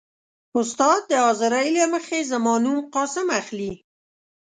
[0.59, 3.73] استاد د حاضرۍ له مخې زما نوم «قاسم» اخلي.